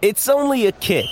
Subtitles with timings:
[0.00, 1.08] It's only a kick,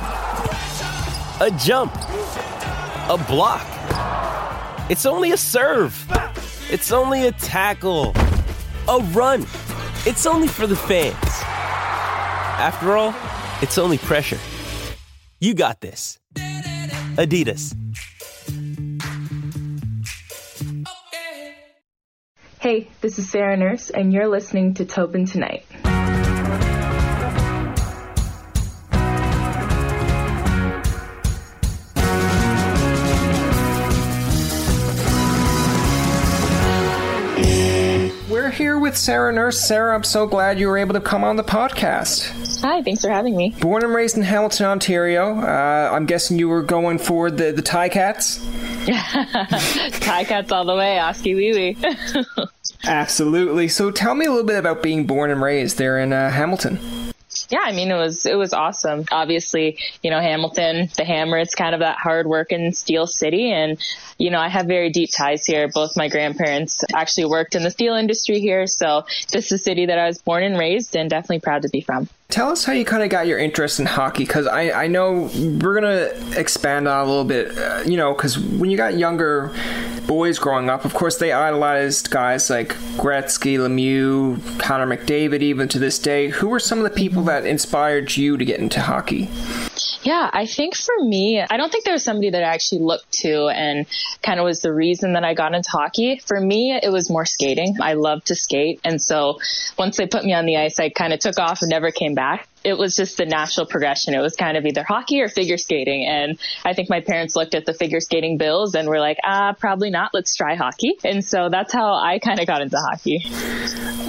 [0.00, 3.64] a jump, a block.
[4.90, 5.94] It's only a serve.
[6.68, 8.14] It's only a tackle,
[8.88, 9.42] a run.
[10.06, 11.14] It's only for the fans.
[12.58, 13.14] After all,
[13.62, 14.40] it's only pressure.
[15.38, 16.18] You got this.
[17.14, 17.76] Adidas.
[22.58, 25.64] Hey, this is Sarah Nurse, and you're listening to Tobin Tonight.
[38.96, 39.60] Sarah Nurse.
[39.60, 42.60] Sarah, I'm so glad you were able to come on the podcast.
[42.62, 43.54] Hi, thanks for having me.
[43.60, 45.38] Born and raised in Hamilton, Ontario.
[45.38, 48.38] Uh, I'm guessing you were going for the, the Ti-Cats?
[48.86, 51.76] Ti-Cats all the way, Oski Wee Wee.
[52.84, 53.68] Absolutely.
[53.68, 57.05] So tell me a little bit about being born and raised there in uh, Hamilton.
[57.50, 59.04] Yeah, I mean it was it was awesome.
[59.12, 61.38] Obviously, you know Hamilton, the Hammer.
[61.38, 63.78] It's kind of that hard work working steel city, and
[64.18, 65.68] you know I have very deep ties here.
[65.68, 69.86] Both my grandparents actually worked in the steel industry here, so this is a city
[69.86, 72.08] that I was born and raised, and definitely proud to be from.
[72.28, 75.30] Tell us how you kind of got your interest in hockey, because I, I know
[75.34, 77.56] we're gonna expand on a little bit.
[77.56, 79.54] Uh, you know, because when you got younger
[80.06, 85.78] boys growing up, of course they idolized guys like Gretzky, Lemieux, Connor McDavid, even to
[85.78, 86.28] this day.
[86.28, 89.30] Who were some of the people that inspired you to get into hockey?
[90.06, 93.10] Yeah, I think for me, I don't think there was somebody that I actually looked
[93.22, 93.86] to and
[94.22, 96.20] kind of was the reason that I got into hockey.
[96.24, 97.74] For me, it was more skating.
[97.82, 98.78] I love to skate.
[98.84, 99.40] And so
[99.76, 102.14] once they put me on the ice, I kind of took off and never came
[102.14, 104.12] back it was just the natural progression.
[104.12, 106.04] It was kind of either hockey or figure skating.
[106.04, 109.54] And I think my parents looked at the figure skating bills and were like, ah,
[109.56, 110.10] probably not.
[110.12, 110.98] Let's try hockey.
[111.04, 113.24] And so that's how I kind of got into hockey.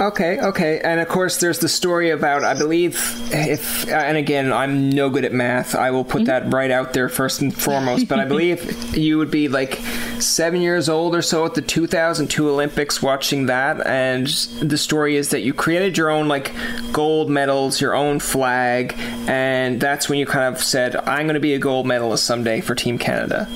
[0.00, 0.80] Okay, okay.
[0.80, 3.00] And of course, there's the story about, I believe,
[3.32, 5.76] if, and again, I'm no good at math.
[5.76, 6.46] I will put mm-hmm.
[6.48, 8.08] that right out there first and foremost.
[8.08, 9.74] but I believe you would be like
[10.18, 13.86] seven years old or so at the 2002 Olympics watching that.
[13.86, 16.52] And the story is that you created your own like
[16.90, 18.94] gold medals, your own flag flag,
[19.28, 22.62] and that's when you kind of said, I'm going to be a gold medalist someday
[22.62, 23.46] for Team Canada.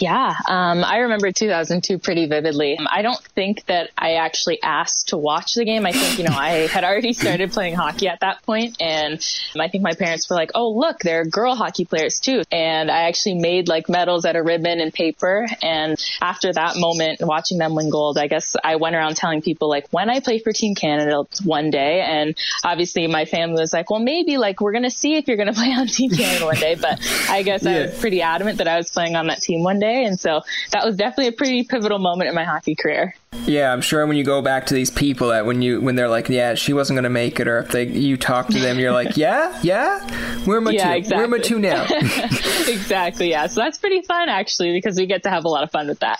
[0.00, 2.78] Yeah, um, I remember 2002 pretty vividly.
[2.90, 5.86] I don't think that I actually asked to watch the game.
[5.86, 9.24] I think, you know, I had already started playing hockey at that point, and
[9.58, 12.42] I think my parents were like, oh, look, there are girl hockey players too.
[12.52, 15.46] And I actually made like medals out of ribbon and paper.
[15.62, 19.68] And after that moment, watching them win gold, I guess I went around telling people,
[19.68, 23.90] like, when I play for Team Canada one day, and obviously my family was like,
[23.90, 26.44] well, maybe like we're going to see if you're going to play on Team Canada
[26.44, 26.76] one day.
[26.76, 27.70] But I guess yeah.
[27.70, 30.04] I was pretty adamant that I was playing on that team one day day.
[30.04, 33.14] And so that was definitely a pretty pivotal moment in my hockey career.
[33.48, 36.08] Yeah, I'm sure when you go back to these people that when you when they're
[36.08, 38.78] like, yeah, she wasn't going to make it, or if they you talk to them,
[38.78, 40.00] you're like, yeah, yeah,
[40.44, 40.96] where am I yeah, to?
[40.96, 41.16] Exactly.
[41.16, 41.86] Where am I to now?
[42.68, 43.30] exactly.
[43.30, 43.46] Yeah.
[43.46, 46.00] So that's pretty fun actually because we get to have a lot of fun with
[46.00, 46.18] that.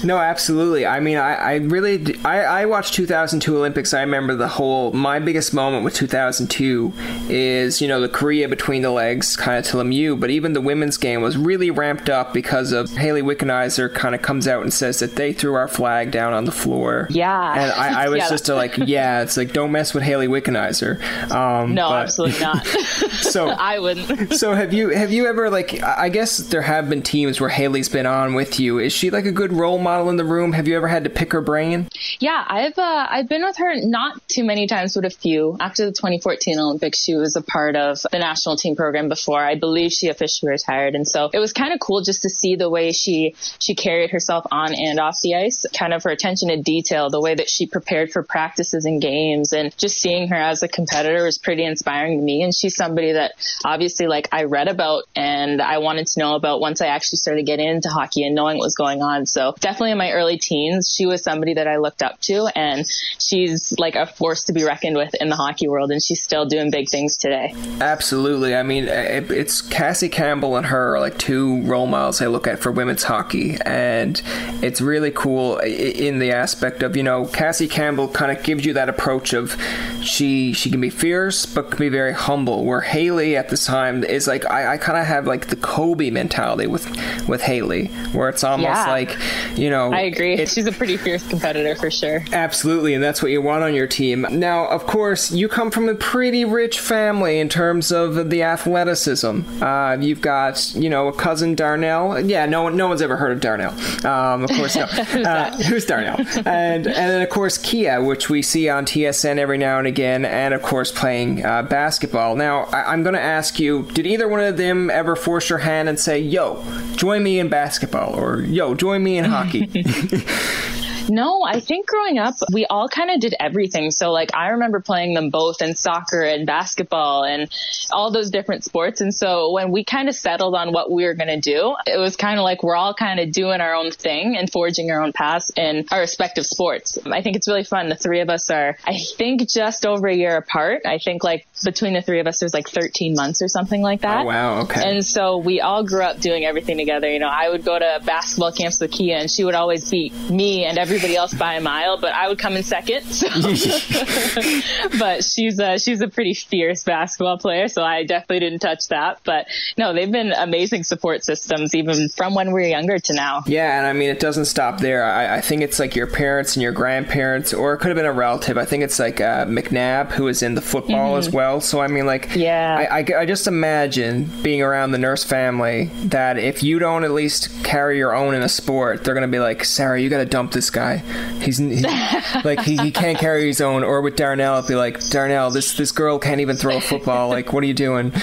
[0.04, 0.86] no, absolutely.
[0.86, 3.94] I mean, I, I really I, I watched 2002 Olympics.
[3.94, 4.92] I remember the whole.
[4.92, 6.92] My biggest moment with 2002
[7.28, 10.60] is you know the Kariya between the legs kind of to Lemieux, but even the
[10.60, 14.72] women's game was really ramped up because of Hayley Wickenheiser kind of comes out and
[14.72, 17.08] says that they threw our flag down on the floor.
[17.10, 17.52] Yeah.
[17.52, 18.28] And I, I was yeah.
[18.28, 21.02] just like, yeah, it's like, don't mess with Hayley Wickenheiser.
[21.30, 22.66] Um, no, but, absolutely not.
[23.20, 24.34] so I wouldn't.
[24.34, 27.88] so have you, have you ever like, I guess there have been teams where Hayley's
[27.88, 28.78] been on with you.
[28.78, 30.52] Is she like a good role model in the room?
[30.52, 31.88] Have you ever had to pick her brain?
[32.20, 35.56] Yeah, I've, uh, I've been with her not too many times, but a few.
[35.60, 39.42] After the 2014 Olympics, she was a part of the national team program before.
[39.42, 40.94] I believe she officially retired.
[40.94, 44.10] And so it was kind of cool just to see the way she, she carried
[44.10, 47.48] herself on and off the ice, kind of her attention to detail, the way that
[47.48, 51.64] she prepared for practices and games and just seeing her as a competitor was pretty
[51.64, 52.42] inspiring to me.
[52.42, 53.32] And she's somebody that
[53.64, 57.46] obviously like I read about and I wanted to know about once I actually started
[57.46, 59.26] getting into hockey and knowing what was going on.
[59.26, 62.84] So definitely in my early teens, she was somebody that I looked up to and
[63.18, 66.46] she's like a force to be reckoned with in the hockey world and she's still
[66.46, 67.54] doing big things today.
[67.80, 68.56] Absolutely.
[68.56, 72.58] I mean, it's Cassie Campbell and her are like two role models I look at
[72.58, 74.20] for women's hockey and
[74.62, 78.72] it's really cool in the aspect of you know Cassie Campbell kind of gives you
[78.74, 79.60] that approach of
[80.02, 82.64] she she can be fierce but can be very humble.
[82.64, 86.10] Where Hayley at this time is like I, I kind of have like the Kobe
[86.10, 86.86] mentality with
[87.28, 88.90] with Hayley, where it's almost yeah.
[88.90, 89.16] like
[89.56, 90.44] you know I agree.
[90.46, 92.24] She's a pretty fierce competitor for sure.
[92.32, 94.26] Absolutely, and that's what you want on your team.
[94.30, 99.62] Now, of course, you come from a pretty rich family in terms of the athleticism.
[99.62, 102.20] Uh, you've got, you know, a cousin Darnell.
[102.20, 103.72] Yeah, no one, no one's ever heard of Darnell.
[104.06, 104.86] Um, of course, no.
[104.86, 106.05] who's, uh, who's Darnell?
[106.14, 110.24] And and then of course Kia, which we see on TSN every now and again,
[110.24, 112.36] and of course playing uh, basketball.
[112.36, 115.58] Now, I- I'm going to ask you: Did either one of them ever force your
[115.58, 116.62] hand and say, "Yo,
[116.96, 119.66] join me in basketball," or "Yo, join me in hockey"?
[121.08, 123.90] No, I think growing up, we all kind of did everything.
[123.90, 127.50] So like I remember playing them both in soccer and basketball and
[127.92, 129.00] all those different sports.
[129.00, 131.98] And so when we kind of settled on what we were going to do, it
[131.98, 135.02] was kind of like we're all kind of doing our own thing and forging our
[135.02, 136.98] own paths in our respective sports.
[137.06, 137.88] I think it's really fun.
[137.88, 140.82] The three of us are, I think, just over a year apart.
[140.86, 144.02] I think like between the three of us, there's like 13 months or something like
[144.02, 144.22] that.
[144.22, 144.60] Oh, wow.
[144.62, 144.82] Okay.
[144.84, 147.10] And so we all grew up doing everything together.
[147.10, 150.12] You know, I would go to basketball camps with Kia and she would always beat
[150.30, 153.04] me and everybody else by a mile, but I would come in second.
[153.16, 153.28] So.
[154.98, 157.68] but she's a, she's a pretty fierce basketball player.
[157.68, 159.20] So I definitely didn't touch that.
[159.24, 159.46] But
[159.78, 163.42] no, they've been amazing support systems even from when we were younger to now.
[163.46, 165.04] Yeah, and I mean, it doesn't stop there.
[165.04, 168.06] I, I think it's like your parents and your grandparents, or it could have been
[168.06, 168.58] a relative.
[168.58, 171.45] I think it's like uh, McNabb, who is in the football as well.
[171.60, 172.86] So, I mean, like, Yeah.
[172.90, 177.10] I, I, I just imagine being around the nurse family that if you don't at
[177.12, 180.24] least carry your own in a sport, they're to be like, Sarah, you got to
[180.26, 180.98] dump this guy.
[181.40, 181.82] He's, he,
[182.44, 183.82] like, he, he can't carry his own.
[183.84, 187.30] Or with Darnell, it'd be like, Darnell, this, this girl can't even throw a football.
[187.36, 188.12] Like, what are you doing?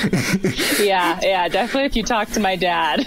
[0.79, 1.85] Yeah, yeah, definitely.
[1.85, 3.01] If you talk to my dad,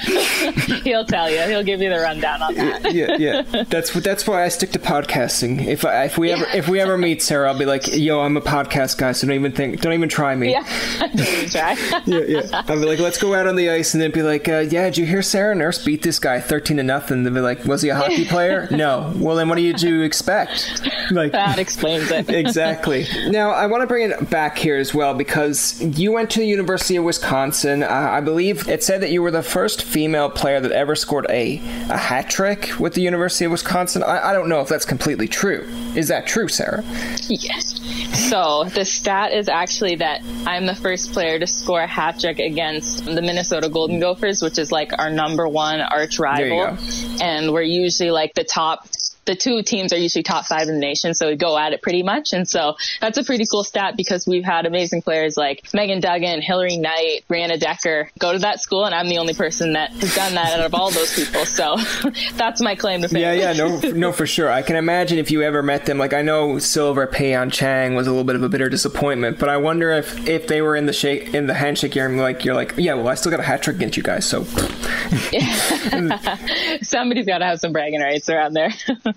[0.84, 1.40] he'll tell you.
[1.42, 2.92] He'll give you the rundown on that.
[2.94, 3.64] yeah, yeah.
[3.68, 3.92] That's.
[3.92, 5.66] That's why I stick to podcasting.
[5.66, 8.36] If I, if we ever if we ever meet Sarah, I'll be like, "Yo, I'm
[8.36, 10.62] a podcast guy, so don't even think, don't even try me." Yeah,
[11.50, 11.76] try.
[12.06, 12.62] yeah, yeah.
[12.69, 14.85] I'll be like, "Let's go out on the ice," and then be like, uh, "Yeah,
[14.85, 17.82] did you hear Sarah Nurse beat this guy thirteen to nothing?" They'll be like, "Was
[17.82, 19.12] he a hockey player?" no.
[19.17, 20.82] Well, then what did you expect?
[21.11, 22.29] Like that explains it.
[22.31, 23.06] exactly.
[23.29, 26.47] Now, I want to bring it back here as well because you went to the
[26.47, 27.82] University of Wisconsin.
[27.82, 31.26] Uh, I believe it said that you were the first female player that ever scored
[31.31, 31.56] a,
[31.88, 34.02] a hat trick with the University of Wisconsin.
[34.02, 35.67] I, I don't know if that's completely true.
[35.94, 36.85] Is that true, Sarah?
[37.29, 37.81] Yes.
[38.31, 42.38] So the stat is actually that I'm the first player to score a hat trick
[42.38, 46.78] against the Minnesota Golden Gophers, which is like our number one arch rival.
[47.20, 48.88] And we're usually like the top
[49.26, 51.82] the two teams are usually top five in the nation, so we go at it
[51.82, 52.32] pretty much.
[52.32, 56.43] And so that's a pretty cool stat because we've had amazing players like Megan Duggan,
[56.43, 60.14] Hilary Knight, Brianna Decker go to that school, and I'm the only person that has
[60.14, 61.44] done that out of all those people.
[61.44, 61.76] So
[62.34, 63.23] that's my claim to fame.
[63.23, 64.50] Yeah, yeah, no, no, for sure.
[64.50, 65.99] I can imagine if you ever met them.
[65.99, 69.56] Like, I know Silver Pyeongchang was a little bit of a bitter disappointment, but I
[69.56, 72.75] wonder if if they were in the shake in the handshake area, like you're like,
[72.76, 74.44] yeah, well, I still got a hat trick against you guys, so
[76.82, 78.70] Somebody's got to have some bragging rights around there.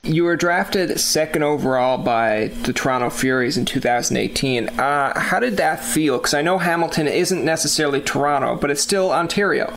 [0.04, 4.70] You were drafted second overall by the Toronto Furies in 2018.
[4.70, 6.18] Uh, how did that feel?
[6.18, 9.76] Because I know Hamilton isn't necessarily Toronto, but it's still Ontario.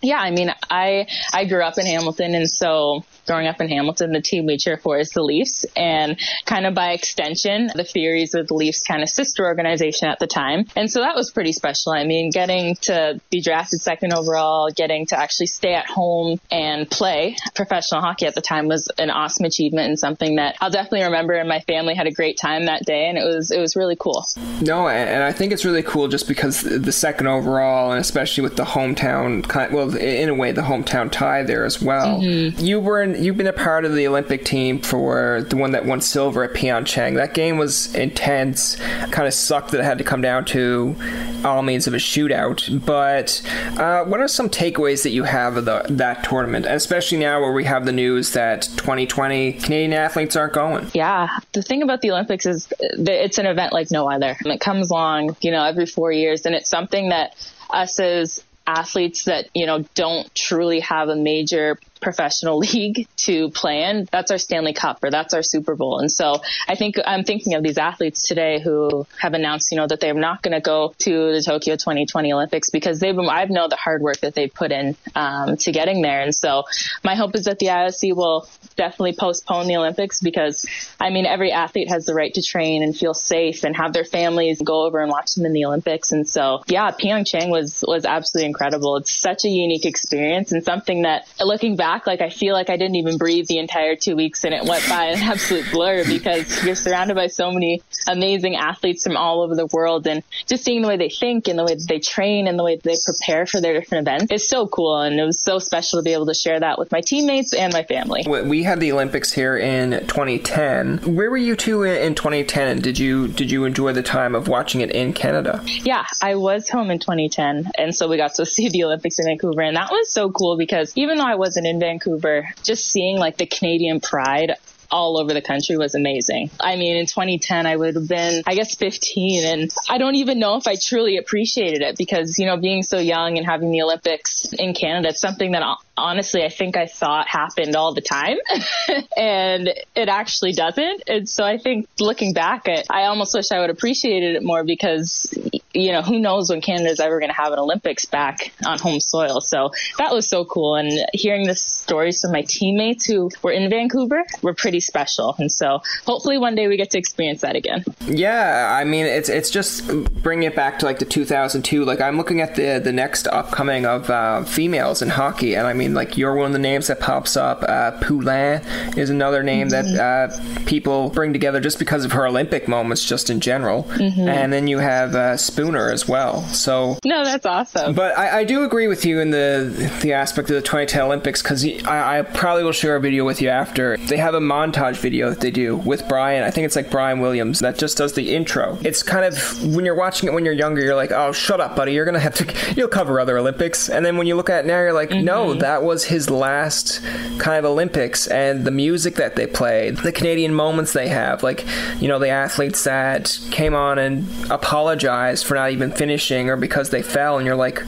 [0.00, 4.12] Yeah, I mean, I I grew up in Hamilton, and so growing up in Hamilton,
[4.12, 8.34] the team we cheer for is the Leafs, and kind of by extension, the Furies
[8.34, 11.52] are the Leafs' kind of sister organization at the time, and so that was pretty
[11.52, 11.92] special.
[11.92, 16.90] I mean, getting to be drafted second overall, getting to actually stay at home and
[16.90, 21.04] play professional hockey at the time was an awesome achievement and something that I'll definitely
[21.04, 21.34] remember.
[21.34, 23.96] And my family had a great time that day, and it was it was really
[23.96, 24.24] cool.
[24.60, 28.56] No, and I think it's really cool just because the second overall, and especially with
[28.56, 32.20] the hometown, well, in a way, the hometown tie there as well.
[32.20, 32.64] Mm-hmm.
[32.64, 35.84] You were in, you've been a part of the Olympic team for the one that
[35.84, 37.16] won silver at Pyeongchang.
[37.16, 38.76] That game was intense.
[38.76, 40.96] Kind of sucked that it had to come down to
[41.44, 42.84] all means of a shootout.
[42.84, 43.42] But
[43.80, 47.40] uh, what are some takeaways that you have of the, that tournament, and especially now
[47.40, 50.90] where we have the news that 2020 Canadian athletes aren't going?
[50.94, 54.36] Yeah, the thing about the Olympics is that it's an event like no other.
[54.44, 57.34] It comes along, you know, every four years, and it's something that
[57.70, 63.84] us as athletes that you know don't truly have a major professional league to play
[63.84, 64.08] in.
[64.10, 66.00] That's our stanley cup or that's our super bowl.
[66.00, 69.86] And so i think i'm thinking of these athletes today who have announced you know
[69.86, 73.68] that they're not going to go to the tokyo 2020 olympics because they've i know
[73.68, 76.22] the hard work that they've put in um, to getting there.
[76.22, 76.64] And so
[77.04, 80.66] my hope is that the IOC will definitely postpone the olympics because
[80.98, 84.04] i mean every athlete has the right to train and feel safe and have their
[84.04, 86.12] families go over and watch them in the olympics.
[86.12, 88.96] And so yeah pyeongchang was was absolutely incredible.
[88.96, 92.70] It's such a unique experience and something that looking back back, like I feel like
[92.70, 96.04] I didn't even breathe the entire two weeks and it went by an absolute blur
[96.04, 100.64] because you're surrounded by so many amazing athletes from all over the world and just
[100.64, 103.46] seeing the way they think and the way they train and the way they prepare
[103.46, 105.00] for their different events is so cool.
[105.00, 107.72] And it was so special to be able to share that with my teammates and
[107.72, 108.24] my family.
[108.26, 111.14] We had the Olympics here in 2010.
[111.14, 112.80] Where were you two in 2010?
[112.80, 115.62] Did you did you enjoy the time of watching it in Canada?
[115.66, 119.26] Yeah, I was home in 2010, and so we got to see the Olympics in
[119.26, 123.18] Vancouver, and that was so cool because even though I wasn't in Vancouver, just seeing
[123.18, 124.56] like the Canadian pride
[124.92, 126.50] all over the country was amazing.
[126.60, 130.38] I mean, in 2010, I would have been, I guess, 15, and I don't even
[130.38, 133.82] know if I truly appreciated it because, you know, being so young and having the
[133.82, 135.62] Olympics in Canada, it's something that
[135.96, 138.36] honestly I think I thought happened all the time,
[139.16, 141.04] and it actually doesn't.
[141.08, 145.32] And so I think looking back, I almost wish I would appreciated it more because,
[145.74, 149.00] you know, who knows when Canada's ever going to have an Olympics back on home
[149.00, 149.40] soil.
[149.40, 150.76] So that was so cool.
[150.76, 155.34] And hearing the stories from my teammates who were in Vancouver were pretty special.
[155.38, 157.84] And so hopefully one day we get to experience that again.
[158.06, 159.86] Yeah, I mean it's it's just
[160.22, 161.84] bringing it back to like the 2002.
[161.84, 165.72] Like I'm looking at the the next upcoming of uh, females in hockey, and I
[165.72, 167.62] mean like you're one of the names that pops up.
[167.66, 168.62] Uh, Poulin
[168.96, 169.96] is another name mm-hmm.
[169.96, 173.84] that uh, people bring together just because of her Olympic moments, just in general.
[173.84, 174.28] Mm-hmm.
[174.28, 176.42] And then you have uh, Spooner as well.
[176.48, 177.94] So no, that's awesome.
[177.94, 181.42] But I, I, do agree with you in the the aspect of the 2010 Olympics
[181.42, 183.96] because I, I probably will share a video with you after.
[183.96, 186.44] They have a montage montage video that they do with Brian.
[186.44, 188.78] I think it's like Brian Williams that just does the intro.
[188.82, 191.76] It's kind of when you're watching it when you're younger, you're like, oh, shut up,
[191.76, 191.92] buddy.
[191.92, 192.74] You're gonna have to.
[192.76, 193.88] You'll cover other Olympics.
[193.88, 195.24] And then when you look at it now, you're like, mm-hmm.
[195.24, 197.02] no, that was his last
[197.38, 201.64] kind of Olympics, and the music that they played, the Canadian moments they have, like
[202.00, 206.90] you know the athletes that came on and apologized for not even finishing or because
[206.90, 207.80] they fell, and you're like,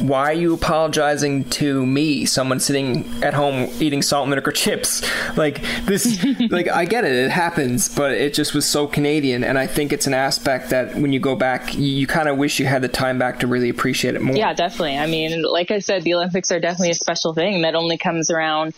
[0.00, 5.02] why are you apologizing to me, someone sitting at home eating salt and vinegar chips?
[5.36, 9.58] Like this like I get it, it happens, but it just was so Canadian, and
[9.58, 12.58] I think it's an aspect that when you go back, you, you kind of wish
[12.58, 14.36] you had the time back to really appreciate it more.
[14.36, 14.98] Yeah, definitely.
[14.98, 18.30] I mean, like I said, the Olympics are definitely a special thing that only comes
[18.30, 18.74] around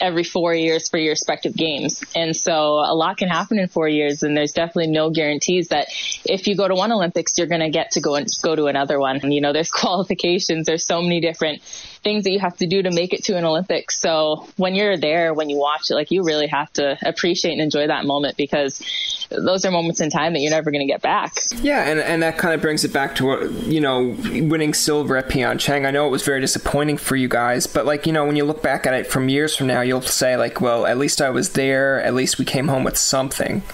[0.00, 3.88] every four years for your respective games, and so a lot can happen in four
[3.88, 5.88] years, and there's definitely no guarantees that
[6.24, 8.66] if you go to one Olympics, you're going to get to go and go to
[8.66, 9.32] another one.
[9.32, 10.66] You know, there's qualifications.
[10.66, 11.62] There's so many different
[12.06, 13.98] things that you have to do to make it to an Olympics.
[13.98, 17.60] So when you're there, when you watch it, like you really have to appreciate and
[17.60, 18.80] enjoy that moment because
[19.28, 21.32] those are moments in time that you're never going to get back.
[21.60, 25.16] Yeah, and, and that kind of brings it back to, what, you know, winning silver
[25.16, 25.84] at Pyeongchang.
[25.84, 28.44] I know it was very disappointing for you guys, but like, you know, when you
[28.44, 31.30] look back at it from years from now, you'll say like, well, at least I
[31.30, 32.00] was there.
[32.00, 33.64] At least we came home with something.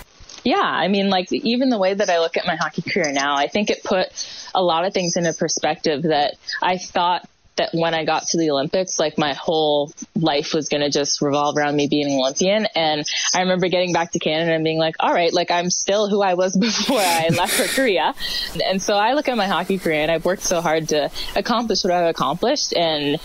[0.43, 3.37] Yeah, I mean, like even the way that I look at my hockey career now,
[3.37, 4.09] I think it put
[4.55, 8.51] a lot of things into perspective that I thought that when I got to the
[8.51, 12.67] Olympics, like my whole life was going to just revolve around me being an Olympian.
[12.75, 13.05] And
[13.35, 16.23] I remember getting back to Canada and being like, all right, like I'm still who
[16.23, 18.15] I was before I left for Korea.
[18.67, 21.85] And so I look at my hockey career and I've worked so hard to accomplish
[21.85, 22.75] what I've accomplished.
[22.75, 23.21] And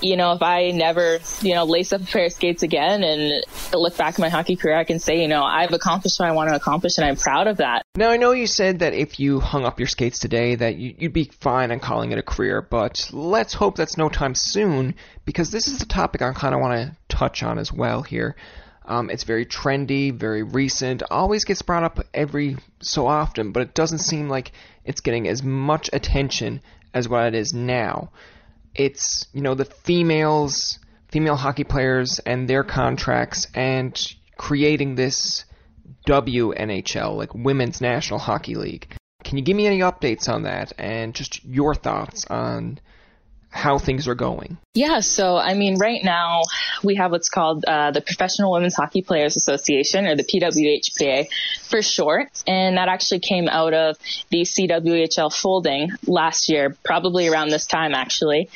[0.00, 3.44] you know, if I never, you know, lace up a pair of skates again and
[3.72, 6.32] look back at my hockey career, I can say, you know, I've accomplished what I
[6.32, 7.82] want to accomplish and I'm proud of that.
[7.96, 11.12] Now, I know you said that if you hung up your skates today that you'd
[11.12, 15.50] be fine on calling it a career, but let's hope that's no time soon because
[15.50, 18.36] this is a topic I kind of want to touch on as well here.
[18.84, 23.74] Um, it's very trendy, very recent, always gets brought up every so often, but it
[23.74, 24.52] doesn't seem like
[24.84, 26.60] it's getting as much attention
[26.94, 28.10] as what it is now
[28.76, 30.78] it's you know the females,
[31.08, 33.98] female hockey players and their contracts, and
[34.36, 35.44] creating this
[36.06, 38.88] WNHL, like Women's National Hockey League.
[39.24, 42.78] Can you give me any updates on that and just your thoughts on
[43.50, 44.58] how things are going?
[44.74, 46.42] Yeah, so I mean, right now
[46.82, 51.28] we have what's called uh, the Professional Women's Hockey Players Association, or the PWHPA
[51.68, 53.96] for short, and that actually came out of
[54.30, 58.50] the CWHL folding last year, probably around this time actually.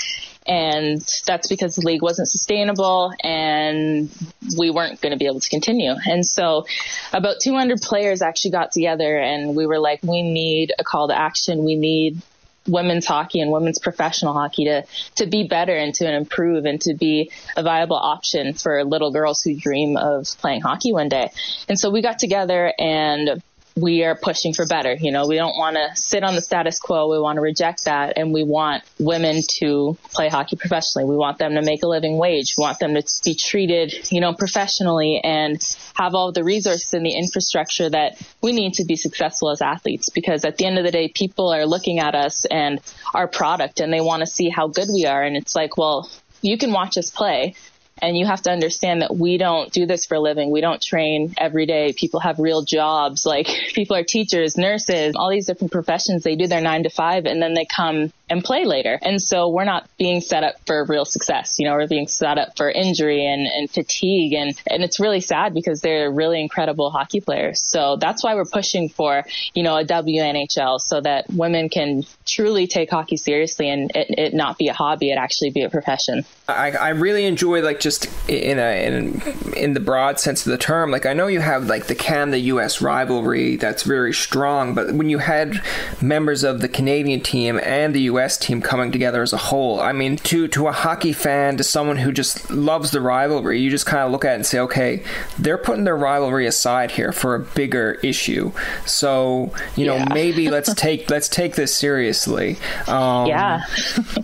[0.47, 4.11] And that's because the league wasn't sustainable and
[4.59, 5.93] we weren't going to be able to continue.
[6.07, 6.67] And so
[7.13, 11.17] about 200 players actually got together and we were like, we need a call to
[11.17, 11.63] action.
[11.63, 12.23] We need
[12.71, 14.85] women's hockey and women's professional hockey to
[15.17, 19.43] to be better and to improve and to be a viable option for little girls
[19.43, 21.31] who dream of playing hockey one day.
[21.69, 23.43] And so we got together and
[23.81, 24.95] we are pushing for better.
[24.95, 27.11] You know, we don't want to sit on the status quo.
[27.11, 28.15] We want to reject that.
[28.17, 31.09] And we want women to play hockey professionally.
[31.09, 32.55] We want them to make a living wage.
[32.57, 35.61] We want them to be treated, you know, professionally and
[35.95, 40.09] have all the resources and the infrastructure that we need to be successful as athletes.
[40.11, 42.81] Because at the end of the day, people are looking at us and
[43.15, 45.23] our product and they want to see how good we are.
[45.23, 46.11] And it's like, well,
[46.43, 47.55] you can watch us play
[48.03, 50.51] And you have to understand that we don't do this for a living.
[50.51, 51.93] We don't train every day.
[51.93, 53.27] People have real jobs.
[53.27, 56.23] Like people are teachers, nurses, all these different professions.
[56.23, 58.99] They do their nine to five and then they come and play later.
[59.03, 61.57] And so we're not being set up for real success.
[61.59, 64.33] You know, we're being set up for injury and, and fatigue.
[64.33, 67.63] And, and it's really sad because they're really incredible hockey players.
[67.67, 72.69] So that's why we're pushing for, you know, a WNHL so that women can truly
[72.69, 76.25] take hockey seriously and it, it not be a hobby, it actually be a profession.
[76.49, 79.21] I, I really enjoy like just in a in,
[79.57, 80.91] in the broad sense of the term.
[80.91, 82.81] Like I know you have like the Canada U.S.
[82.81, 85.63] rivalry that's very strong, but when you had
[86.01, 88.20] members of the Canadian team and the U.S.
[88.29, 91.97] team coming together as a whole, I mean, to to a hockey fan, to someone
[91.97, 95.03] who just loves the rivalry, you just kind of look at it and say, okay,
[95.39, 98.53] they're putting their rivalry aside here for a bigger issue.
[98.87, 100.13] So you know, yeah.
[100.13, 102.59] maybe let's take let's take this seriously.
[102.87, 103.65] Um, yeah,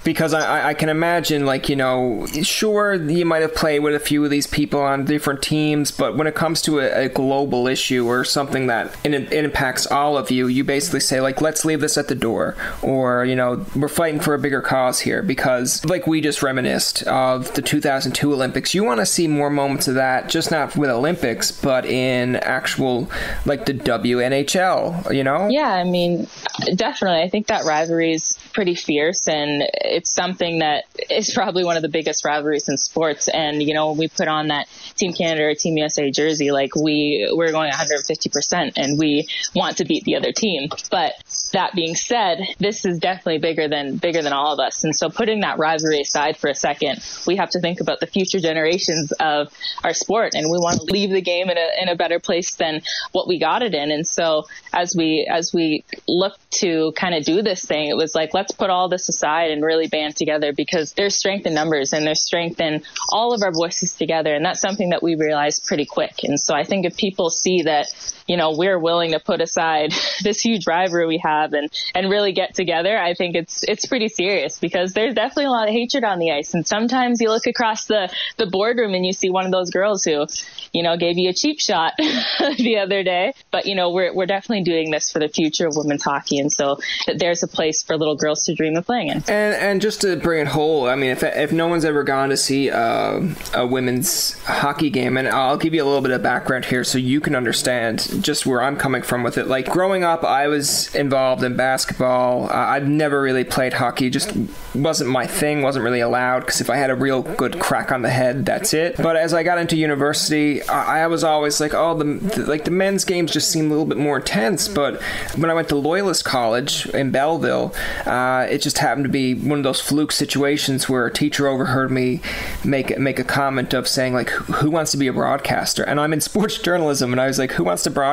[0.04, 4.00] because I, I can imagine like you know sure, you might have played with a
[4.00, 7.66] few of these people on different teams, but when it comes to a, a global
[7.66, 11.64] issue or something that it, it impacts all of you, you basically say, like, let's
[11.64, 12.56] leave this at the door.
[12.82, 17.04] Or, you know, we're fighting for a bigger cause here because, like we just reminisced
[17.04, 20.90] of the 2002 Olympics, you want to see more moments of that, just not with
[20.90, 23.08] Olympics, but in actual,
[23.44, 25.46] like the WNHL, you know?
[25.46, 26.26] Yeah, I mean,
[26.74, 27.22] definitely.
[27.22, 31.82] I think that rivalry is pretty fierce and it's something that is probably one of
[31.82, 33.28] the biggest rivalries in sports.
[33.28, 36.74] And, you know, when we put on that Team Canada or Team USA jersey, like
[36.74, 40.70] we, we're going 150% and we want to beat the other team.
[40.90, 41.12] But
[41.52, 44.84] that being said, this is definitely bigger than, bigger than all of us.
[44.84, 48.06] And so putting that rivalry aside for a second, we have to think about the
[48.06, 49.52] future generations of
[49.84, 52.54] our sport and we want to leave the game in a, in a better place
[52.54, 52.80] than
[53.12, 53.90] what we got it in.
[53.90, 58.14] And so as we, as we look to kind of do this thing, it was
[58.14, 61.92] like, let's put all this aside and really band together because there's strength in numbers
[61.92, 64.34] and there's strength in all of our voices together.
[64.34, 66.24] And that's something that we realized pretty quick.
[66.24, 67.86] And so I think if people see that,
[68.26, 69.92] you know, we're willing to put aside
[70.22, 74.08] this huge rivalry we have and, and really get together, I think it's, it's pretty
[74.08, 76.54] serious because there's definitely a lot of hatred on the ice.
[76.54, 80.04] And sometimes you look across the, the boardroom and you see one of those girls
[80.04, 80.26] who,
[80.72, 83.32] you know, gave you a cheap shot the other day.
[83.50, 86.38] But, you know, we're, we're definitely doing this for the future of women's hockey.
[86.38, 86.78] And so
[87.14, 89.16] there's a place for little girls to dream of playing in.
[89.28, 92.30] And, and just to bring it whole, I mean, if, if no one's ever gone
[92.30, 93.22] to see uh,
[93.54, 96.98] a women's hockey game, and I'll give you a little bit of background here so
[96.98, 99.46] you can understand just where I'm coming from with it.
[99.46, 102.46] Like growing up, I was involved in basketball.
[102.46, 104.32] Uh, I've never really played hockey; just
[104.74, 105.62] wasn't my thing.
[105.62, 108.74] wasn't really allowed because if I had a real good crack on the head, that's
[108.74, 108.96] it.
[108.96, 112.64] But as I got into university, I, I was always like, oh, the, the, like
[112.64, 114.68] the men's games just seem a little bit more intense.
[114.68, 115.00] But
[115.36, 117.74] when I went to Loyalist College in Belleville,
[118.06, 121.90] uh, it just happened to be one of those fluke situations where a teacher overheard
[121.90, 122.20] me
[122.64, 126.12] make make a comment of saying like, "Who wants to be a broadcaster?" And I'm
[126.12, 128.05] in sports journalism, and I was like, "Who wants to broadcast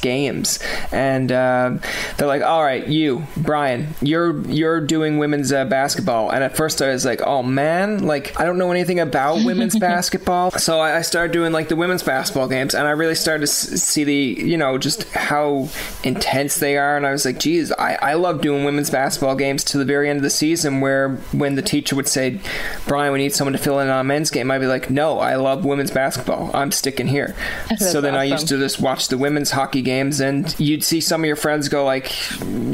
[0.00, 0.58] games?"
[0.92, 1.78] And uh,
[2.16, 6.82] they're like, "All right, you, Brian, you're you're doing women's uh, basketball." And at first,
[6.82, 11.02] I was like, "Oh man, like I don't know anything about women's basketball." So I
[11.02, 14.56] started doing like the women's basketball games, and I really started to see the you
[14.56, 15.68] know just how
[16.04, 16.96] intense they are.
[16.96, 20.08] And I was like, "Geez, I I love doing women's basketball games to the very
[20.08, 22.40] end of the season, where when the teacher would say,
[22.86, 25.18] Brian, we need someone to fill in on a men's game, I'd be like, no,
[25.18, 26.50] I love women's basketball.
[26.54, 27.34] I'm sticking here.
[27.68, 28.20] That's so then awesome.
[28.20, 31.36] I used to just watch the women's hockey games, and you'd see some of your
[31.36, 32.12] friends go like,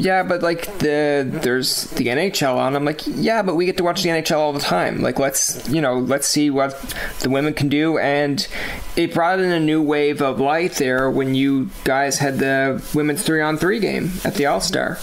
[0.01, 2.75] yeah, but like the there's the NHL on.
[2.75, 5.01] I'm like, yeah, but we get to watch the NHL all the time.
[5.01, 6.79] Like let's you know let's see what
[7.19, 8.47] the women can do, and
[8.95, 13.21] it brought in a new wave of light there when you guys had the women's
[13.21, 14.97] three on three game at the All Star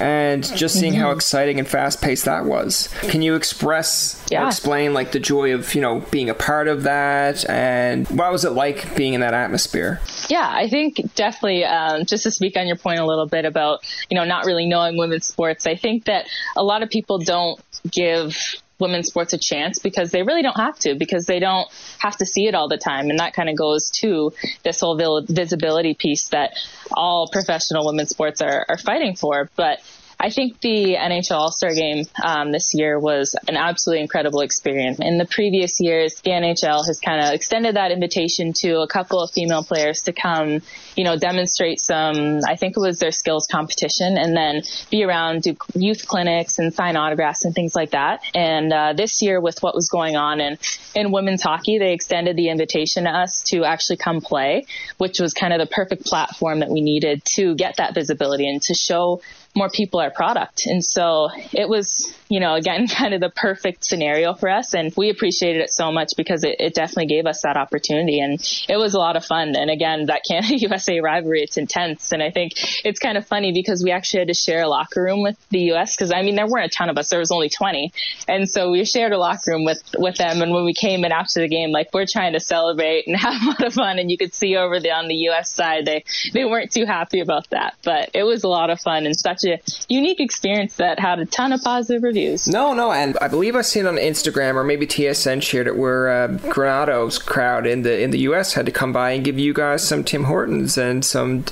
[0.00, 1.18] and just seeing how mm-hmm.
[1.18, 2.88] exciting and fast paced that was.
[3.02, 4.44] Can you express yeah.
[4.44, 8.32] or explain like the joy of you know being a part of that, and what
[8.32, 10.00] was it like being in that atmosphere?
[10.30, 11.64] Yeah, I think definitely.
[11.64, 14.66] Um, just to speak on your point a little bit about you know not really
[14.66, 18.36] knowing women's sports, I think that a lot of people don't give
[18.78, 22.24] women's sports a chance because they really don't have to because they don't have to
[22.24, 24.96] see it all the time and that kind of goes to this whole
[25.28, 26.52] visibility piece that
[26.92, 29.80] all professional women's sports are, are fighting for but
[30.20, 34.98] I think the NHL All Star game um, this year was an absolutely incredible experience.
[35.00, 39.22] In the previous years, the NHL has kind of extended that invitation to a couple
[39.22, 40.60] of female players to come,
[40.94, 45.42] you know, demonstrate some, I think it was their skills competition, and then be around,
[45.42, 48.22] do youth clinics and sign autographs and things like that.
[48.34, 50.58] And uh, this year, with what was going on in,
[50.94, 54.66] in women's hockey, they extended the invitation to us to actually come play,
[54.98, 58.60] which was kind of the perfect platform that we needed to get that visibility and
[58.60, 59.22] to show
[59.54, 60.66] more people our product.
[60.66, 64.72] And so it was, you know, again, kind of the perfect scenario for us.
[64.72, 68.20] And we appreciated it so much because it, it definitely gave us that opportunity.
[68.20, 69.54] And it was a lot of fun.
[69.56, 72.12] And again, that Canada USA rivalry, it's intense.
[72.12, 72.52] And I think
[72.84, 75.72] it's kind of funny because we actually had to share a locker room with the
[75.72, 77.10] US because I mean, there weren't a ton of us.
[77.10, 77.92] There was only 20.
[78.28, 80.40] And so we shared a locker room with, with them.
[80.40, 83.42] And when we came in after the game, like we're trying to celebrate and have
[83.42, 83.98] a lot of fun.
[83.98, 87.18] And you could see over the, on the US side, they, they weren't too happy
[87.18, 91.00] about that, but it was a lot of fun and such a unique experience that
[91.00, 92.19] had a ton of positive reviews.
[92.46, 96.08] No, no, and I believe I seen on Instagram or maybe TSN shared it where
[96.08, 98.54] uh, Granado's crowd in the in the U.S.
[98.54, 101.44] had to come by and give you guys some Tim Hortons and some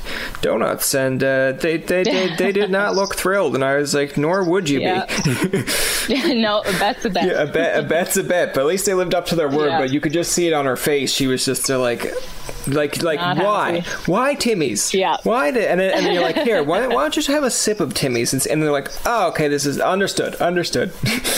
[0.43, 4.17] donuts, and uh, they they, they they did not look thrilled, and I was like,
[4.17, 5.07] nor would you Yeah.
[5.25, 6.35] be.
[6.41, 7.27] no, a bet's a bet.
[7.27, 8.55] Yeah, a bet, a bet's a bet.
[8.55, 9.67] But at least they lived up to their word.
[9.69, 9.79] Yeah.
[9.79, 11.13] But you could just see it on her face.
[11.13, 12.07] She was just uh, like,
[12.67, 14.11] like, like, Not why, happy.
[14.13, 14.93] why Timmy's?
[14.93, 15.17] Yeah.
[15.23, 15.51] Why?
[15.51, 17.51] Did, and then, and then you're like, here, why, why don't you just have a
[17.51, 18.33] sip of Timmy's?
[18.33, 20.93] And, and they're like, oh, okay, this is understood, understood.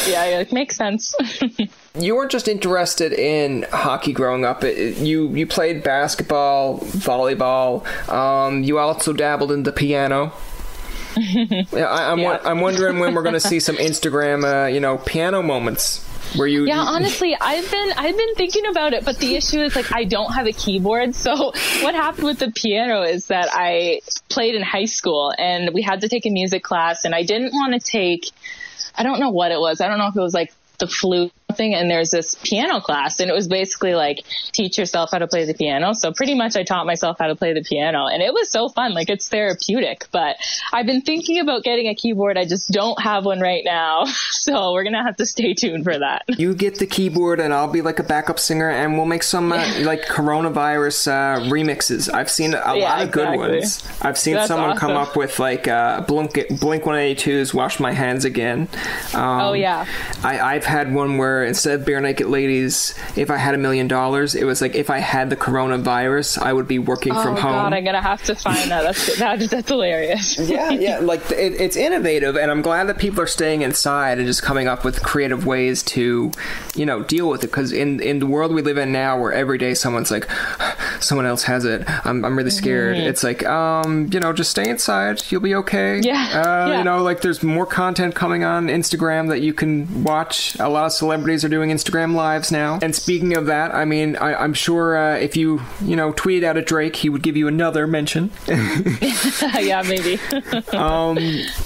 [0.06, 1.14] yeah, yeah, it makes sense.
[1.98, 4.64] you weren't just interested in hockey growing up.
[4.64, 7.84] It, it- you you played basketball, volleyball.
[8.08, 10.32] Um, you also dabbled in the piano.
[11.16, 12.30] yeah, I, I'm Yeah.
[12.32, 16.06] wa- I'm wondering when we're going to see some Instagram, uh, you know, piano moments
[16.36, 16.66] where you.
[16.66, 20.04] Yeah, honestly, I've been I've been thinking about it, but the issue is like I
[20.04, 21.14] don't have a keyboard.
[21.14, 25.82] So what happened with the piano is that I played in high school and we
[25.82, 28.30] had to take a music class and I didn't want to take
[28.96, 29.80] I don't know what it was.
[29.80, 33.20] I don't know if it was like the flute thing and there's this piano class
[33.20, 34.20] and it was basically like
[34.52, 35.92] teach yourself how to play the piano.
[35.94, 38.68] So pretty much I taught myself how to play the piano and it was so
[38.68, 38.92] fun.
[38.94, 40.36] Like it's therapeutic, but
[40.72, 42.38] I've been thinking about getting a keyboard.
[42.38, 44.04] I just don't have one right now.
[44.40, 46.24] So we're going to have to stay tuned for that.
[46.28, 49.52] You get the keyboard, and I'll be like a backup singer, and we'll make some
[49.52, 52.12] uh, like coronavirus uh, remixes.
[52.12, 53.82] I've seen a Yeah, lot of good ones.
[54.00, 57.80] I've seen That's someone come up with like uh, Blink Blink One Eighty Two's "Wash
[57.80, 58.68] My Hands Again."
[59.14, 59.84] Um, Oh, yeah.
[60.22, 63.88] I, I've had one where instead of bare naked ladies, if I had a million
[63.88, 67.36] dollars, it was like if I had the coronavirus, I would be working Oh from
[67.36, 67.52] home.
[67.52, 68.82] God, I'm gonna have to find that.
[68.82, 70.38] That's that, that's hilarious.
[70.48, 74.26] yeah, yeah, like it, it's innovative, and I'm glad that people are staying inside and
[74.26, 76.32] just coming up with creative ways to,
[76.74, 77.48] you know, deal with it.
[77.48, 80.28] Because in in the world we live in now, where every day someone's like,
[81.00, 82.96] someone else has it, I'm I'm really scared.
[82.96, 86.00] It's like, um, you know, just stay inside, you'll be okay.
[86.00, 86.04] Mm-hmm.
[86.04, 86.78] Yeah, uh, yeah.
[86.78, 90.58] you know, like there's more content coming on Instagram that you can watch.
[90.58, 92.78] A lot of celebrities are doing Instagram lives now.
[92.82, 96.44] And speaking of that, I mean, I, I'm sure uh, if you you know tweeted
[96.44, 98.30] out at Drake, he would give you another mention.
[98.46, 100.18] yeah, maybe.
[100.70, 101.18] Um,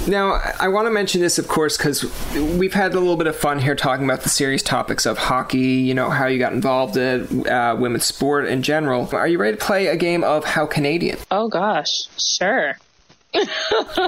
[0.08, 3.36] now, I want to mention this, of course, because we've had a little bit of
[3.36, 6.96] fun here talking about the serious topics of hockey, you know, how you got involved
[6.96, 9.08] in uh, women's sport in general.
[9.24, 11.16] Are you ready to play a game of How Canadian?
[11.30, 12.76] oh gosh, sure.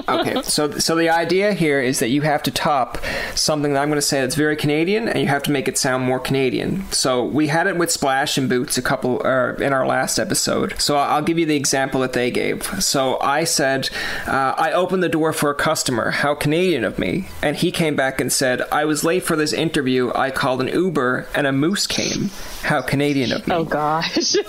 [0.07, 2.97] Okay, so so the idea here is that you have to top
[3.35, 5.77] something that I'm going to say that's very Canadian, and you have to make it
[5.77, 6.89] sound more Canadian.
[6.91, 10.79] So we had it with Splash and Boots a couple uh, in our last episode.
[10.79, 12.63] So I'll give you the example that they gave.
[12.83, 13.89] So I said,
[14.25, 16.11] uh, I opened the door for a customer.
[16.11, 17.27] How Canadian of me!
[17.41, 20.11] And he came back and said, I was late for this interview.
[20.15, 22.29] I called an Uber, and a moose came.
[22.61, 23.55] How Canadian of me!
[23.55, 24.35] Oh gosh.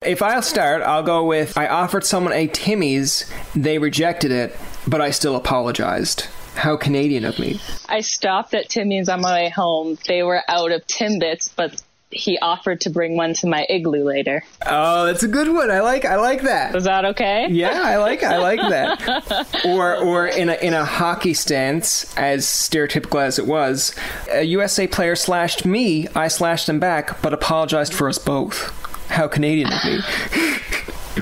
[0.00, 5.00] If I'll start, I'll go with I offered someone a Timmy's, they rejected it, but
[5.00, 6.26] I still apologized.
[6.54, 7.60] How Canadian of me.
[7.88, 9.96] I stopped at Timmy's on my way home.
[10.08, 14.42] They were out of Timbits, but he offered to bring one to my igloo later.
[14.66, 15.70] Oh, that's a good one.
[15.70, 16.74] I like I like that.
[16.74, 17.46] Was that okay?
[17.50, 19.46] Yeah, I like I like that.
[19.66, 23.94] Or or in a in a hockey stance, as stereotypical as it was,
[24.30, 28.74] a USA player slashed me, I slashed him back, but apologized for us both.
[29.10, 30.00] How Canadian of me.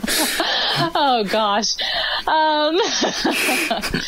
[0.98, 1.74] Oh gosh.
[2.26, 2.78] Um,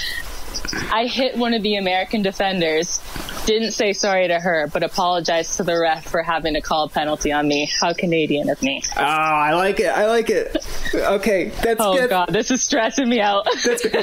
[0.92, 3.00] I hit one of the American defenders.
[3.46, 6.88] Didn't say sorry to her, but apologized to the ref for having to call a
[6.90, 7.70] penalty on me.
[7.80, 8.82] How Canadian of me.
[8.96, 9.86] Oh, I like it.
[9.88, 10.54] I like it.
[10.94, 12.10] Okay, that's Oh good.
[12.10, 13.46] god, this is stressing me out.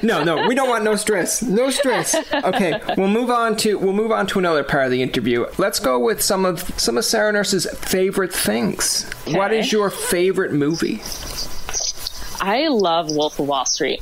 [0.01, 1.43] No, no, we don't want no stress.
[1.43, 2.15] No stress.
[2.33, 5.45] Okay, we'll move on to we'll move on to another part of the interview.
[5.59, 9.03] Let's go with some of some of Sarah Nurse's favorite things.
[9.27, 9.59] What Okay.
[9.59, 11.01] is your favorite movie?
[12.45, 14.01] I love Wolf of Wall Street.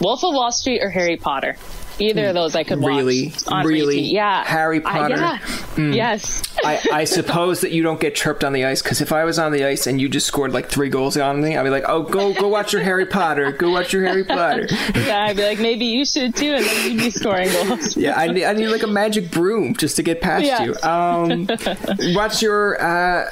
[0.00, 1.56] Wolf of Wall Street or Harry Potter.
[1.98, 3.32] Either of those I could Really?
[3.50, 3.96] Really?
[3.96, 4.12] repeat.
[4.12, 5.16] Yeah, Harry I- Potter?
[5.16, 5.38] yeah.
[5.38, 5.92] Hmm.
[5.94, 6.42] Yes.
[6.62, 9.38] I, I suppose that you don't get chirped on the ice because if I was
[9.38, 11.84] on the ice and you just scored like three goals on me, I'd be like,
[11.88, 13.50] "Oh, go go watch your Harry Potter.
[13.52, 16.90] Go watch your Harry Potter." yeah, I'd be like, maybe you should too, and then
[16.90, 17.96] you'd be scoring goals.
[17.96, 20.64] Yeah, I need, I need like a magic broom just to get past Yeah.
[20.64, 20.74] you.
[20.82, 21.46] Um,
[22.14, 23.30] what's your uh,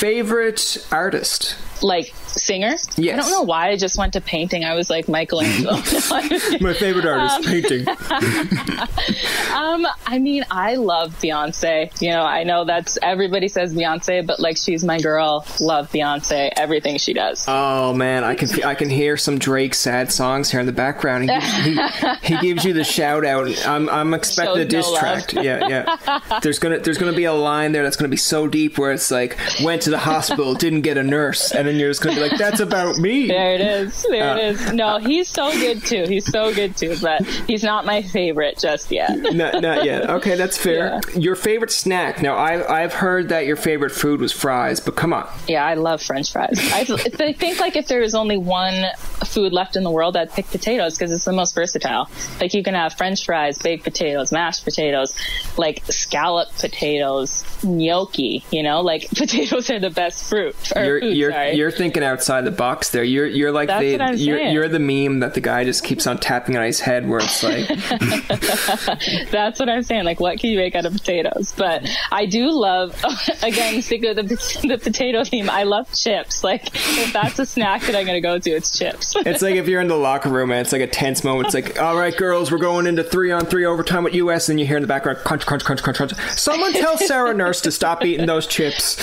[0.00, 1.56] favorite artist?
[1.82, 2.76] Like Singer?
[2.96, 2.98] Yes.
[2.98, 4.64] I don't know why I just went to painting.
[4.64, 5.72] I was like Michelangelo.
[6.60, 7.88] My favorite artist, painting.
[9.54, 12.00] um, I mean, I love Beyonce.
[12.00, 15.46] You know, I know that's everybody says Beyonce, but like she's my girl.
[15.60, 16.50] Love Beyonce.
[16.56, 17.44] Everything she does.
[17.48, 21.24] Oh man, I can I can hear some Drake sad songs here in the background.
[21.24, 23.48] He gives, he, he gives you the shout out.
[23.66, 25.32] I'm I'm expecting a Shows diss no track.
[25.32, 26.40] Yeah, yeah.
[26.42, 29.10] There's gonna there's gonna be a line there that's gonna be so deep where it's
[29.10, 32.22] like went to the hospital, didn't get a nurse, and then you're just gonna be
[32.22, 33.26] like, that's about me.
[33.28, 34.04] There it is.
[34.10, 34.72] There Uh, it is.
[34.72, 36.04] No, he's so good too.
[36.08, 39.16] He's so good too, but he's not my favorite just yet.
[39.34, 40.08] not, not yet.
[40.10, 40.76] Okay, that's fair.
[40.76, 41.00] Yeah.
[41.18, 42.22] Your favorite snack?
[42.22, 45.26] Now, I, I've heard that your favorite food was fries, but come on.
[45.48, 46.58] Yeah, I love French fries.
[46.72, 46.80] I,
[47.20, 48.84] I think like if there was only one
[49.24, 52.08] food left in the world, I'd pick potatoes because it's the most versatile.
[52.40, 55.16] Like you can have French fries, baked potatoes, mashed potatoes,
[55.56, 58.44] like scallop potatoes, gnocchi.
[58.50, 60.54] You know, like potatoes are the best fruit.
[60.76, 61.54] Or You're food, you're sorry.
[61.56, 63.04] you're thinking outside the box there.
[63.04, 65.84] You're you're like That's the what I'm you're, you're the meme that the guy just
[65.84, 67.68] keeps on tapping on his head where it's like
[69.30, 70.04] That's what I'm saying.
[70.04, 71.52] Like, what can you make out of potatoes?
[71.56, 72.94] But I do love,
[73.42, 75.50] again, stick with the, the potato theme.
[75.50, 76.42] I love chips.
[76.44, 79.14] Like, if that's a snack that I'm going to go to, it's chips.
[79.26, 81.46] it's like if you're in the locker room and it's like a tense moment.
[81.46, 84.58] It's like, all right, girls, we're going into three on three overtime with US, and
[84.60, 86.14] you hear in the background crunch, crunch, crunch, crunch, crunch.
[86.36, 88.96] Someone tell Sarah Nurse to stop eating those chips.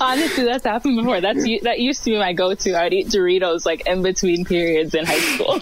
[0.00, 1.20] Honestly, that's happened before.
[1.20, 2.78] That's u- that used to be my go-to.
[2.78, 5.60] I'd eat Doritos like in between periods in high school.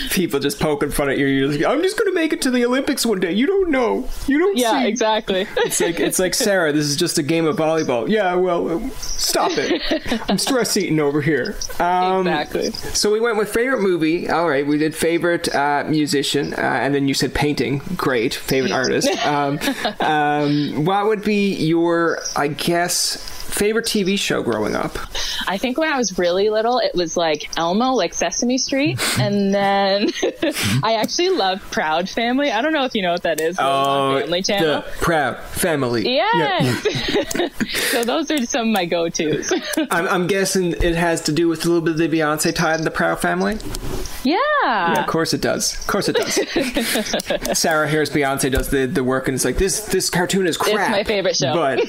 [0.10, 1.26] People just poking fun at you.
[1.26, 3.32] You're just, I'm just gonna make it to the Olympics one day.
[3.32, 4.08] You don't know.
[4.26, 4.88] You don't yeah, see.
[4.88, 5.46] exactly.
[5.58, 6.72] It's like it's like Sarah.
[6.72, 8.08] This is just a game of volleyball.
[8.08, 9.82] Yeah, well, uh, stop it.
[10.28, 11.56] I'm stress eating over here.
[11.78, 12.70] Um, exactly.
[12.70, 14.28] So we went with favorite movie.
[14.28, 17.82] All right, we did favorite uh, musician, uh, and then you said painting.
[17.96, 19.08] Great, favorite artist.
[19.30, 19.60] Um,
[20.00, 24.98] um, what would be your, I guess, favorite TV show growing up?
[25.46, 29.54] I think when I was really little, it was like Elmo, like Sesame Street, and
[29.54, 30.10] then
[30.82, 32.50] I actually love Proud Family.
[32.50, 33.50] I don't know if you know what that is.
[33.50, 34.68] was on oh, Family Channel.
[34.68, 36.04] Oh, the Proud Family.
[36.04, 37.52] Yes.
[37.90, 39.52] so those are some of my go-tos.
[39.90, 42.74] I'm, I'm guessing it has to do with a little bit of the Beyonce tie
[42.74, 43.58] in the Proud Family.
[44.24, 44.36] yeah.
[44.62, 45.78] Yeah, of course it does.
[45.80, 47.58] Of course it does.
[47.58, 50.90] Sarah hears Beyonce does the, the work and it's like this this cartoon is crap.
[50.90, 51.54] my favorite show.
[51.54, 51.80] But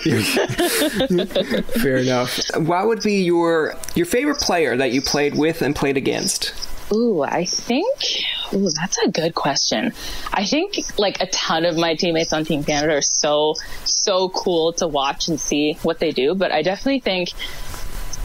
[1.82, 2.40] fair enough.
[2.56, 6.54] What would be your your favorite player that you played with and played against?
[6.94, 8.26] Ooh, I think.
[8.54, 9.94] Ooh, that's a good question.
[10.34, 14.74] I think like a ton of my teammates on Team Canada are so so cool
[14.74, 16.36] to watch and see what they do.
[16.36, 17.30] But I definitely think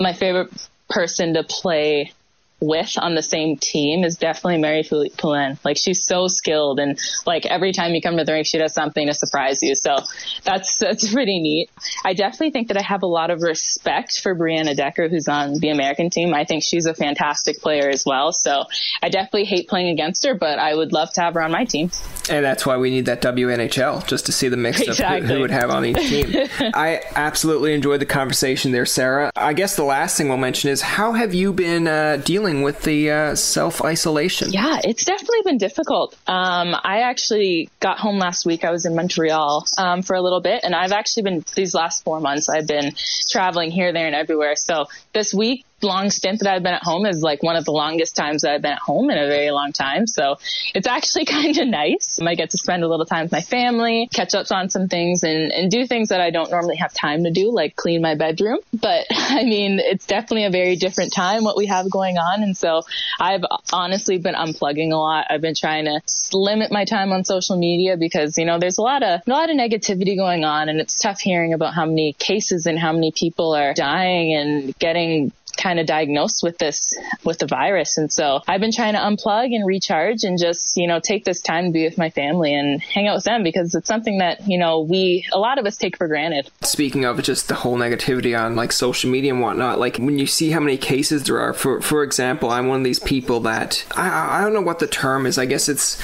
[0.01, 0.51] my favorite
[0.89, 2.13] person to play
[2.61, 5.59] with on the same team is definitely Mary Poulin.
[5.65, 8.73] Like she's so skilled and like every time you come to the rink she does
[8.73, 9.75] something to surprise you.
[9.75, 9.97] So
[10.43, 11.71] that's that's pretty neat.
[12.05, 15.59] I definitely think that I have a lot of respect for Brianna Decker who's on
[15.59, 16.33] the American team.
[16.33, 18.33] I think she's a fantastic player as well.
[18.33, 18.65] So
[19.03, 21.65] I definitely hate playing against her, but I would love to have her on my
[21.65, 21.91] team.
[22.31, 25.41] And that's why we need that WNHL just to see the mix of who, who
[25.41, 26.49] would have on each team.
[26.75, 29.31] I absolutely enjoyed the conversation there, Sarah.
[29.37, 32.83] I guess the last thing we'll mention is how have you been uh, dealing with
[32.83, 34.53] the uh, self isolation?
[34.53, 36.15] Yeah, it's definitely been difficult.
[36.27, 38.65] Um, I actually got home last week.
[38.65, 42.05] I was in Montreal um, for a little bit, and I've actually been these last
[42.05, 42.49] four months.
[42.49, 42.95] I've been
[43.31, 44.57] traveling here, there, and everywhere.
[44.57, 47.73] So this week long stint that I've been at home is like one of the
[47.73, 50.07] longest times that I've been at home in a very long time.
[50.07, 50.37] So
[50.75, 52.19] it's actually kind of nice.
[52.21, 55.23] I get to spend a little time with my family, catch up on some things
[55.23, 58.15] and, and do things that I don't normally have time to do, like clean my
[58.15, 58.59] bedroom.
[58.73, 62.43] But I mean, it's definitely a very different time what we have going on.
[62.43, 62.83] And so
[63.21, 65.27] I've honestly been unplugging a lot.
[65.31, 66.01] I've been trying to
[66.33, 69.51] limit my time on social media because, you know, there's a lot of, a lot
[69.51, 73.13] of negativity going on and it's tough hearing about how many cases and how many
[73.13, 78.43] people are dying and getting kind of diagnosed with this with the virus and so
[78.47, 81.71] I've been trying to unplug and recharge and just you know take this time to
[81.71, 84.81] be with my family and hang out with them because it's something that you know
[84.81, 88.57] we a lot of us take for granted Speaking of just the whole negativity on
[88.57, 91.81] like social media and whatnot, like when you see how many cases there are, for
[91.81, 95.27] for example, I'm one of these people that I I don't know what the term
[95.27, 95.39] is.
[95.39, 96.01] I guess it's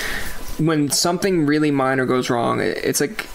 [0.59, 2.61] when something really minor goes wrong.
[2.61, 3.27] It's like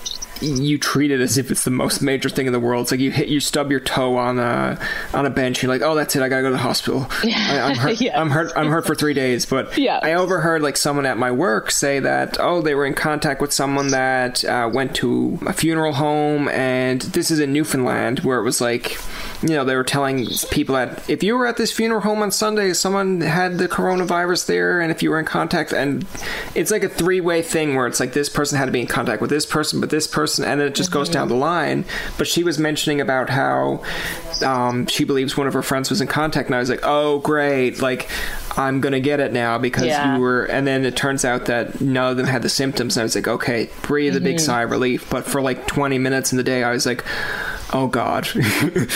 [0.41, 2.83] you treat it as if it's the most major thing in the world.
[2.83, 4.79] It's like you hit, you stub your toe on a
[5.13, 5.61] on a bench.
[5.61, 6.21] You're like, oh, that's it.
[6.21, 7.07] I gotta go to the hospital.
[7.23, 8.01] I, I'm hurt.
[8.07, 8.19] Yeah.
[8.19, 8.51] I'm hurt.
[8.55, 9.45] I'm hurt for three days.
[9.45, 9.99] But Yeah.
[10.03, 13.51] I overheard like someone at my work say that oh, they were in contact with
[13.51, 18.43] someone that uh, went to a funeral home, and this is in Newfoundland, where it
[18.43, 18.97] was like
[19.43, 22.31] you know, they were telling people that if you were at this funeral home on
[22.31, 26.07] Sunday, someone had the coronavirus there, and if you were in contact, and
[26.55, 28.87] it's like a three way thing where it's like this person had to be in
[28.87, 30.99] contact with this person, but this person, and then it just mm-hmm.
[30.99, 31.85] goes down the line.
[32.17, 33.83] But she was mentioning about how
[34.43, 37.19] um, she believes one of her friends was in contact, and I was like, oh,
[37.19, 37.79] great.
[37.79, 38.09] Like,
[38.57, 40.15] I'm gonna get it now because yeah.
[40.15, 42.97] you were, and then it turns out that none of them had the symptoms.
[42.97, 44.25] And I was like, okay, breathe mm-hmm.
[44.25, 45.07] a big sigh of relief.
[45.11, 47.05] But for like 20 minutes in the day, I was like,
[47.73, 48.27] oh god.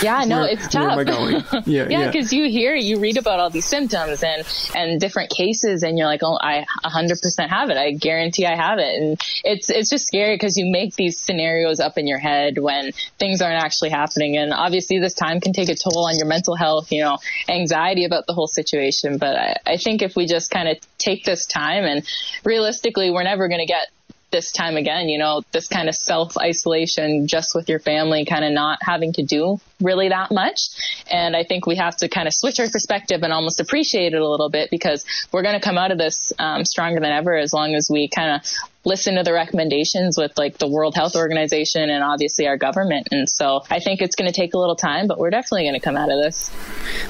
[0.02, 0.98] Yeah no it's tough.
[1.66, 2.44] yeah yeah because yeah.
[2.44, 6.22] you hear you read about all these symptoms and and different cases and you're like
[6.24, 7.78] oh i 100% have it.
[7.78, 9.02] I guarantee i have it.
[9.02, 12.92] And it's it's just scary because you make these scenarios up in your head when
[13.20, 14.38] things aren't actually happening.
[14.38, 18.06] And obviously this time can take a toll on your mental health you know anxiety
[18.06, 19.18] about the whole situation.
[19.18, 22.06] But i, I think if we just kind of take this time and
[22.44, 23.90] realistically we're never going to get
[24.32, 28.46] this time again, you know, this kind of self isolation just with your family, kind
[28.46, 30.70] of not having to do really that much.
[31.10, 34.22] And I think we have to kind of switch our perspective and almost appreciate it
[34.22, 37.36] a little bit because we're going to come out of this um, stronger than ever
[37.36, 41.16] as long as we kind of listen to the recommendations with like the World Health
[41.16, 43.10] Organization and obviously our government.
[43.12, 45.76] And so I think it's going to take a little time, but we're definitely going
[45.76, 46.52] to come out of this.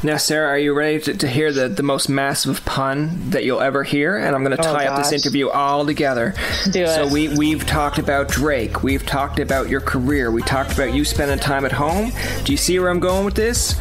[0.04, 3.62] Now, Sarah, are you ready to, to hear the, the most massive pun that you'll
[3.62, 4.18] ever hear?
[4.18, 6.34] And I'm going to oh, tie oh, up this interview all together.
[6.72, 6.88] Do it.
[6.90, 8.84] So we, we've talked about Drake.
[8.84, 10.32] We've talked about your career.
[10.32, 12.12] We talked about you spending time at home.
[12.44, 13.80] Do you see where I'm going with this?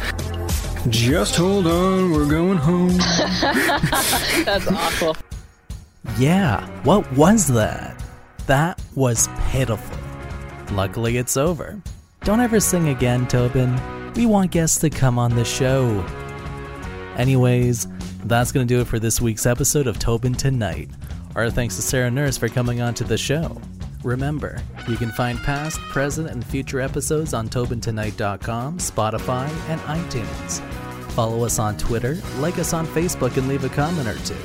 [0.89, 2.97] Just hold on, we're going home.
[4.45, 5.15] That's awful.
[6.17, 8.03] Yeah, what was that?
[8.47, 9.97] That was pitiful.
[10.71, 11.81] Luckily, it's over.
[12.23, 13.79] Don't ever sing again, Tobin.
[14.13, 16.03] We want guests to come on the show.
[17.17, 17.87] Anyways,
[18.25, 20.89] that's going to do it for this week's episode of Tobin Tonight.
[21.35, 23.61] Our thanks to Sarah Nurse for coming on to the show.
[24.03, 30.59] Remember, you can find past, present, and future episodes on TobinTonight.com, Spotify, and iTunes.
[31.11, 34.35] Follow us on Twitter, like us on Facebook, and leave a comment or two.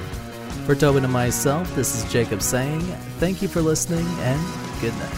[0.66, 2.80] For Tobin and myself, this is Jacob saying
[3.20, 5.14] thank you for listening and good night.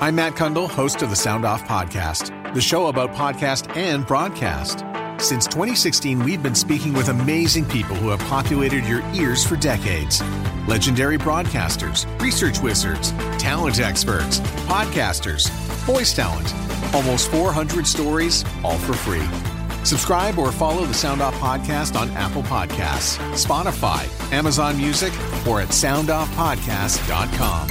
[0.00, 4.82] I'm Matt Cundill, host of the Sound Off Podcast, the show about podcast and broadcast.
[5.22, 10.22] Since 2016, we've been speaking with amazing people who have populated your ears for decades.
[10.66, 15.50] Legendary broadcasters, research wizards, talent experts, podcasters,
[15.84, 16.50] voice talent.
[16.94, 19.47] Almost 400 stories, all for free.
[19.88, 25.14] Subscribe or follow the Sound Off Podcast on Apple Podcasts, Spotify, Amazon Music,
[25.46, 27.68] or at soundoffpodcast.com.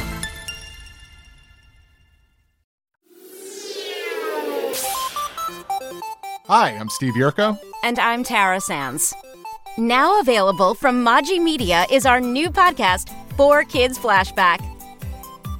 [6.47, 7.59] Hi, I'm Steve Yerko.
[7.83, 9.13] And I'm Tara Sands.
[9.77, 14.76] Now available from Maji Media is our new podcast, 4Kids Flashback.